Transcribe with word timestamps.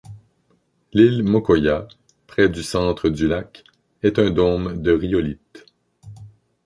L'île 0.93 1.21
Mokoia, 1.23 1.87
près 2.25 2.49
du 2.49 2.63
centre 2.63 3.07
du 3.09 3.27
lac, 3.27 3.63
est 4.01 4.17
un 4.17 4.31
dôme 4.31 4.81
de 4.81 4.91
rhyolite. 4.91 5.67